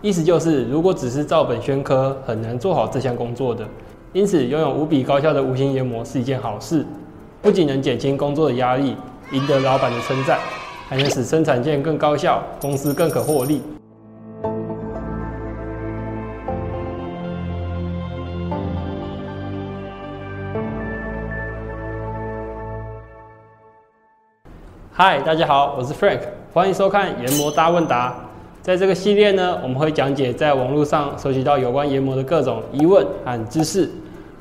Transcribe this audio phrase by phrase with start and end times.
[0.00, 3.66] 意思就是，如果只是照本宣科，很难做好这项工作的。
[4.12, 6.86] 因此，拥有无比高效的无形研磨是一件好事，
[7.42, 8.96] 不仅能减轻工作的压力，
[9.32, 10.38] 赢得老板的称赞，
[10.88, 13.60] 还能使生产线更高效，公司更可获利。
[24.92, 26.20] 嗨，大家好，我是 Frank，
[26.54, 28.27] 欢迎收看研磨大问答。
[28.68, 33.88] 在这个系列呢，我们会讲解在网络上收集到有关研磨的各种疑问和知识，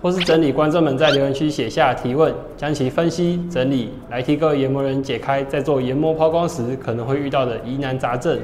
[0.00, 8.40] 或是整理观众们在留言区写下提问，将其分析整理，来替各位研磨人解开在做研磨抛光时可能会遇到的疑难杂症。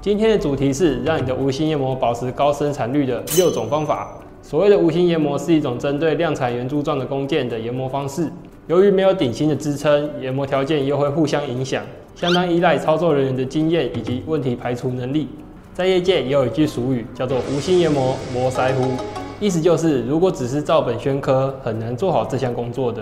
[0.00, 4.16] 今天的主题是让你的无心研磨保持高生产率的六种方法。
[4.42, 8.30] 所谓的无心研磨是一种针对量产圆柱状的工件的研磨方式。
[8.68, 11.84] 由于没有顶芯的支撑，研磨条件又会互相影响，
[12.16, 15.28] 相当依赖操作人员的经验以及问题排除能力。
[15.72, 18.90] 在业界也有一句俗语，叫做“无心研磨磨腮乎”，
[19.38, 23.00] 意思就是如果只是照本宣科，很难做好这项工作的。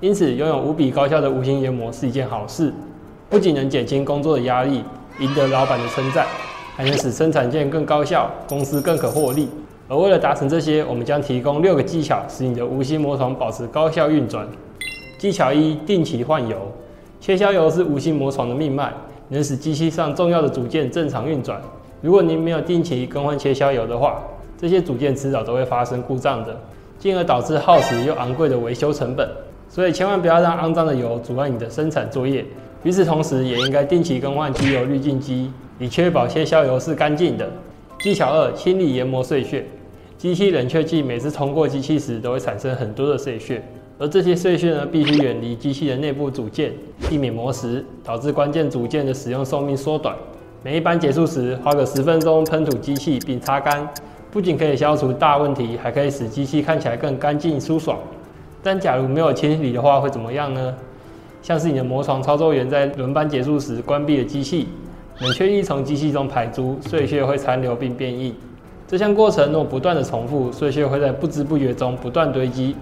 [0.00, 2.70] 因此，拥有无比高效的无心研磨是一件好事，
[3.30, 4.84] 不仅能减轻工作的压力，
[5.18, 6.26] 赢得老板的称赞，
[6.76, 9.48] 还能使生产线更高效，公司更可获利。
[9.88, 14.46] 而为了达成这些，我们将提供六个技巧，使你的无心磨床保持高效运转。
[15.18, 16.56] 技巧一：定期换油。
[17.20, 18.92] 切削油是无芯磨床的命脉，
[19.30, 21.60] 能使机器上重要的组件正常运转。
[22.02, 24.22] 如果您没有定期更换切削油的话，
[24.58, 26.60] 这些组件迟早都会发生故障的，
[26.98, 29.28] 进而导致耗时又昂贵的维修成本。
[29.68, 32.44] 所以千万不要让肮脏的油阻碍你的生产作业。
[32.84, 37.50] 与此同时，也应该定期更换机油滤净机，以确保切削油是干净的。
[37.98, 39.66] 技巧二：清理研磨碎屑。
[40.16, 43.62] 机器冷却剂每次通过机器时，都会产生很多的碎屑。
[43.98, 46.72] 而这些碎屑呢，必须远离机器的内部组件，
[47.08, 50.14] 避免磨蚀，导致关键组件的使用寿命缩短。
[50.62, 53.88] 每一班结束时，花个十分钟喷涂机器并擦干，
[54.30, 57.98] 不仅可以消除大问题，还可以使机器看起来更干净舒爽。
[58.62, 60.74] 但假如没有清理的话，会怎么样呢？
[61.40, 64.66] 像是你的磨床操作员在轮班结束时关闭了机器，
[65.20, 68.34] 冷却液从机器中排出，碎屑会残留并变硬。
[68.86, 72.76] 这项过程若不断的重复，碎屑会在不知不觉中不断堆积。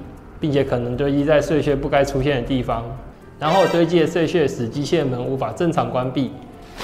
[0.44, 2.84] 并且可能堆积在碎屑不该出现的地方，
[3.38, 6.30] 然后堆积的碎屑使机械门无法正常关闭，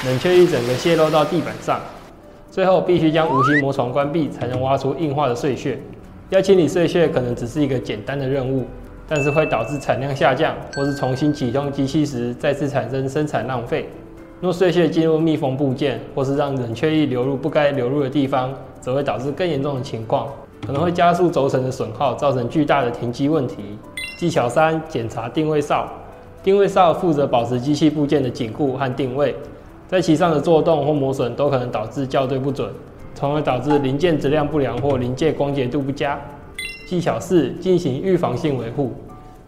[0.06, 1.78] 冷却一整个泄漏到地板上，
[2.50, 5.78] 最后必须将无芯磨床关闭才能挖出硬化的碎屑。
[6.30, 8.64] 要清理碎屑可能只是一个简单的任务，
[9.06, 13.90] 但是会导致产量下降，或是重新启动机器时再次产生生产浪费。
[14.40, 20.28] 若碎屑进入密封部件，或是让冷却液流入不该流入的地方，则会导致更严重的情况。
[20.66, 23.78] 可能会加速轴承的损耗，造成巨大的停机问题。
[24.18, 25.88] 技巧三：检查定位哨。
[26.42, 29.36] 定位哨负责保持机器部件的紧固和定位，
[29.86, 32.70] 在其上的做动或磨损都可能导致校对不准，
[33.14, 36.18] 从而导致零件质量不良或零件光洁度不佳。
[36.88, 38.92] 技巧四：进行预防性维护。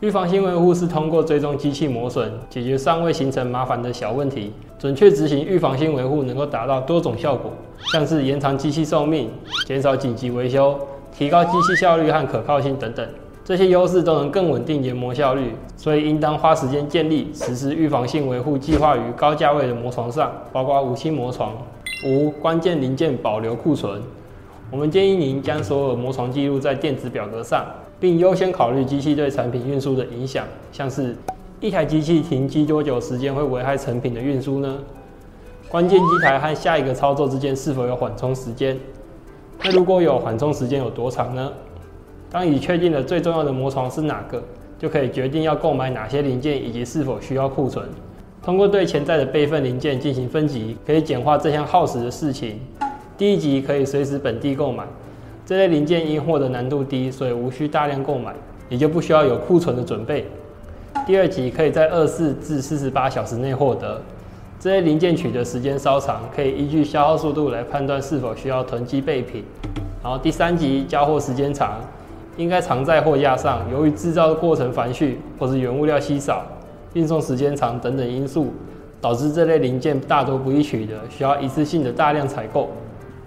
[0.01, 4.53] 预防性维护是通过追踪机器磨损，解决尚未形成麻烦的小问题。
[4.79, 7.53] 准确执行预防性维护，能够达到多种效果，
[7.93, 9.31] 像是延长机器寿命、
[9.67, 10.77] 减少紧急维修。
[11.17, 13.07] 提高机器效率和可靠性等等，
[13.45, 21.53] 这些优势都能更稳定研磨效率，所以应当花时间建立实施预防性维护计划于高价位的磨床上，包括无芯磨床。
[22.05, 24.03] 五、关键零件保留库存。
[24.71, 27.65] 我们建议您将所有磨床记录在电子表格上，
[28.01, 31.15] 并优先考虑机器对产品运输的影响，像是
[31.61, 34.79] 一台机器停机多久时间会危害成品的运输呢？
[35.69, 38.77] 关键机台和下一个操作之间是否有缓冲时间？
[39.65, 41.53] 那如果有缓冲时间有多长呢？
[42.29, 44.43] 当已确定了最重要的磨床是哪个，
[44.79, 47.89] 就可以决定要购买哪些零件以及是否需要库存。
[48.43, 52.59] 通过对潜在的备份零件进行分级，可以简化这项耗时的事情。
[53.17, 54.85] 第一级可以随时本地购买，
[55.47, 58.35] 这类零件因获得难度低，所以无需大量购买，
[58.69, 60.27] 也就不需要有库存的准备。
[61.07, 64.03] 第二级可以在二四至四十八小时内获得。
[64.63, 69.43] 这些零件取得时间稍长，可以依据消耗速度来判断是否需要囤积备品。
[70.01, 71.81] 然后第三级交货时间长，
[72.37, 73.69] 应该藏在货架上。
[73.73, 76.45] 由于制造的过程繁序，或是原物料稀少、
[76.93, 78.53] 运送时间长等等因素，
[79.01, 82.71] 导致这类零件大多不易取得，需要一次性的大量采购。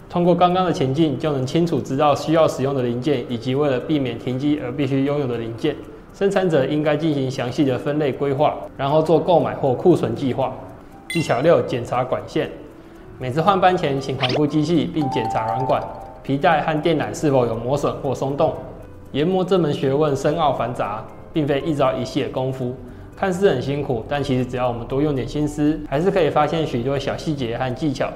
[0.09, 5.75] 通过刚刚的前进，就能清楚知道需要使用的零件，以及为了避免停机而必须拥有的零件。
[6.13, 10.53] 生产者应该进行详细的分类规划，然后做购买或库存计划。
[11.15, 12.51] 技巧六：检查管线。
[13.17, 15.81] 每次换班前，请环顾机器，并检查软管、
[16.21, 18.53] 皮带和电缆是否有磨损或松动。
[19.13, 21.01] 研磨这门学问深奥繁杂，
[21.31, 22.75] 并非一朝一夕的功夫，
[23.15, 28.09] 看似很辛苦，但其实只要我们多用点心思，还是可以发现许多小细节和技巧，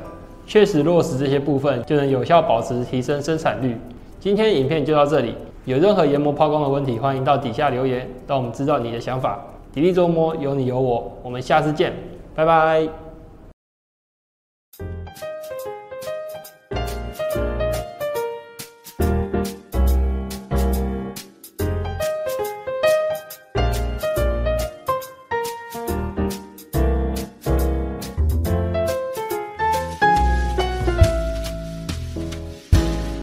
[0.46, 3.78] 确实落实这些部分，就能有效保持提升生产率。
[4.20, 9.40] 今天影片就到这里，有任何研磨抛光的问题，欢迎到底下留言，让我们知道你的想法。
[9.74, 11.94] 砥砺琢磨，有你有我，我们下次见，
[12.40, 13.09] 拜拜。